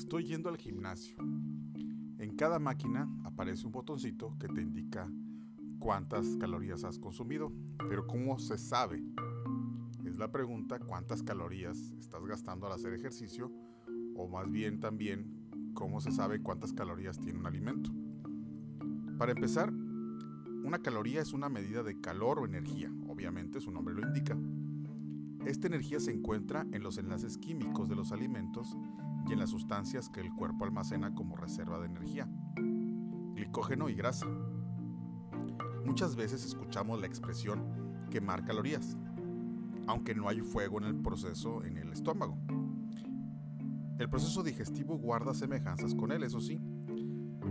Estoy 0.00 0.24
yendo 0.24 0.48
al 0.48 0.56
gimnasio. 0.56 1.14
En 1.18 2.34
cada 2.34 2.58
máquina 2.58 3.06
aparece 3.22 3.66
un 3.66 3.72
botoncito 3.72 4.34
que 4.38 4.48
te 4.48 4.62
indica 4.62 5.06
cuántas 5.78 6.36
calorías 6.36 6.84
has 6.84 6.98
consumido. 6.98 7.52
Pero 7.86 8.06
¿cómo 8.06 8.38
se 8.38 8.56
sabe? 8.56 9.04
Es 10.06 10.16
la 10.16 10.32
pregunta 10.32 10.78
cuántas 10.78 11.22
calorías 11.22 11.76
estás 12.00 12.24
gastando 12.24 12.66
al 12.66 12.72
hacer 12.72 12.94
ejercicio 12.94 13.52
o 14.16 14.26
más 14.26 14.50
bien 14.50 14.80
también 14.80 15.70
cómo 15.74 16.00
se 16.00 16.12
sabe 16.12 16.40
cuántas 16.40 16.72
calorías 16.72 17.20
tiene 17.20 17.38
un 17.38 17.46
alimento. 17.46 17.90
Para 19.18 19.32
empezar, 19.32 19.70
una 19.70 20.78
caloría 20.78 21.20
es 21.20 21.34
una 21.34 21.50
medida 21.50 21.82
de 21.82 22.00
calor 22.00 22.38
o 22.38 22.46
energía, 22.46 22.90
obviamente 23.06 23.60
su 23.60 23.70
nombre 23.70 23.94
lo 23.94 24.00
indica. 24.00 24.34
Esta 25.46 25.66
energía 25.68 26.00
se 26.00 26.12
encuentra 26.12 26.66
en 26.72 26.82
los 26.82 26.98
enlaces 26.98 27.38
químicos 27.38 27.88
de 27.88 27.96
los 27.96 28.12
alimentos 28.12 28.76
y 29.26 29.32
en 29.32 29.38
las 29.38 29.50
sustancias 29.50 30.08
que 30.08 30.20
el 30.20 30.34
cuerpo 30.34 30.64
almacena 30.64 31.14
como 31.14 31.36
reserva 31.36 31.80
de 31.80 31.86
energía, 31.86 32.28
glicógeno 33.34 33.88
y 33.88 33.94
grasa. 33.94 34.26
Muchas 35.84 36.14
veces 36.14 36.44
escuchamos 36.44 37.00
la 37.00 37.06
expresión 37.06 38.06
quemar 38.10 38.44
calorías, 38.44 38.96
aunque 39.86 40.14
no 40.14 40.28
hay 40.28 40.40
fuego 40.40 40.78
en 40.78 40.84
el 40.84 40.96
proceso 40.96 41.64
en 41.64 41.78
el 41.78 41.92
estómago. 41.92 42.38
El 43.98 44.08
proceso 44.08 44.42
digestivo 44.42 44.96
guarda 44.98 45.34
semejanzas 45.34 45.94
con 45.94 46.12
él, 46.12 46.22
eso 46.22 46.40
sí. 46.40 46.60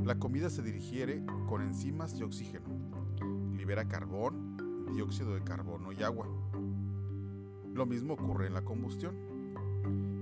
La 0.04 0.18
comida 0.18 0.50
se 0.50 0.62
digiere 0.62 1.24
con 1.48 1.62
enzimas 1.62 2.20
y 2.20 2.24
oxígeno. 2.24 2.68
Libera 3.56 3.88
carbón, 3.88 4.58
dióxido 4.94 5.34
de 5.34 5.44
carbono 5.44 5.92
y 5.92 6.02
agua. 6.04 6.28
Lo 7.74 7.86
mismo 7.86 8.14
ocurre 8.14 8.48
en 8.48 8.54
la 8.54 8.64
combustión. 8.64 9.16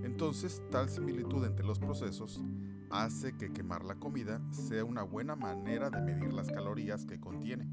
Entonces, 0.04 0.64
tal 0.72 0.90
similitud 0.90 1.46
entre 1.46 1.66
los 1.66 1.80
procesos 1.80 2.44
hace 2.90 3.36
que 3.38 3.52
quemar 3.52 3.84
la 3.84 3.96
comida 3.96 4.42
sea 4.52 4.86
una 4.86 5.04
buena 5.04 5.36
manera 5.36 5.90
de 5.90 6.02
medir 6.02 6.34
las 6.34 6.48
calorías 6.48 7.06
que 7.06 7.20
contiene. 7.20 7.70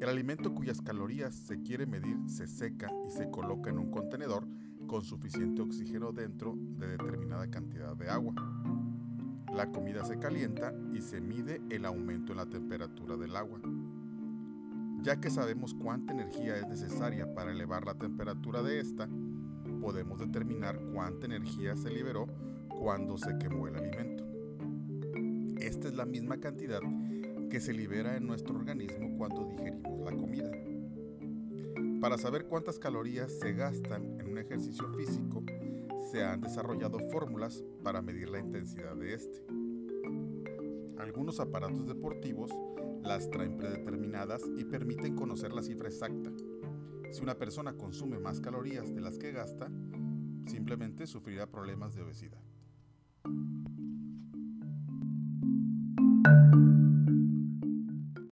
El 0.00 0.08
alimento 0.08 0.54
cuyas 0.54 0.80
calorías 0.82 1.34
se 1.34 1.62
quiere 1.62 1.86
medir 1.86 2.18
se 2.26 2.46
seca 2.46 2.90
y 3.06 3.10
se 3.10 3.30
coloca 3.30 3.70
en 3.70 3.78
un 3.78 3.90
contenedor 3.90 4.46
con 4.86 5.02
suficiente 5.02 5.62
oxígeno 5.62 6.12
dentro 6.12 6.54
de 6.56 6.88
determinada 6.88 7.50
cantidad 7.50 7.96
de 7.96 8.10
agua. 8.10 8.34
La 9.54 9.70
comida 9.70 10.04
se 10.04 10.18
calienta 10.18 10.74
y 10.92 11.00
se 11.00 11.20
mide 11.20 11.62
el 11.70 11.84
aumento 11.86 12.32
en 12.32 12.38
la 12.38 12.46
temperatura 12.46 13.16
del 13.16 13.36
agua. 13.36 13.60
Ya 15.04 15.20
que 15.20 15.28
sabemos 15.28 15.74
cuánta 15.74 16.14
energía 16.14 16.56
es 16.56 16.66
necesaria 16.66 17.34
para 17.34 17.52
elevar 17.52 17.84
la 17.84 17.92
temperatura 17.92 18.62
de 18.62 18.80
esta, 18.80 19.06
podemos 19.82 20.18
determinar 20.18 20.80
cuánta 20.94 21.26
energía 21.26 21.76
se 21.76 21.90
liberó 21.90 22.26
cuando 22.70 23.18
se 23.18 23.36
quemó 23.36 23.68
el 23.68 23.76
alimento. 23.76 24.24
Esta 25.60 25.88
es 25.88 25.94
la 25.94 26.06
misma 26.06 26.38
cantidad 26.38 26.80
que 27.50 27.60
se 27.60 27.74
libera 27.74 28.16
en 28.16 28.26
nuestro 28.26 28.56
organismo 28.56 29.18
cuando 29.18 29.44
digerimos 29.44 30.00
la 30.00 30.16
comida. 30.16 30.50
Para 32.00 32.16
saber 32.16 32.46
cuántas 32.46 32.78
calorías 32.78 33.30
se 33.30 33.52
gastan 33.52 34.18
en 34.20 34.32
un 34.32 34.38
ejercicio 34.38 34.88
físico, 34.94 35.44
se 36.10 36.24
han 36.24 36.40
desarrollado 36.40 36.98
fórmulas 37.10 37.62
para 37.82 38.00
medir 38.00 38.30
la 38.30 38.38
intensidad 38.38 38.96
de 38.96 39.12
este. 39.12 39.44
Algunos 40.98 41.40
aparatos 41.40 41.86
deportivos 41.86 42.50
las 43.02 43.30
traen 43.30 43.56
predeterminadas 43.56 44.42
y 44.56 44.64
permiten 44.64 45.14
conocer 45.14 45.52
la 45.52 45.62
cifra 45.62 45.88
exacta. 45.88 46.30
Si 47.10 47.22
una 47.22 47.36
persona 47.36 47.74
consume 47.74 48.18
más 48.18 48.40
calorías 48.40 48.94
de 48.94 49.00
las 49.00 49.18
que 49.18 49.32
gasta, 49.32 49.70
simplemente 50.46 51.06
sufrirá 51.06 51.50
problemas 51.50 51.94
de 51.94 52.02
obesidad. 52.02 52.53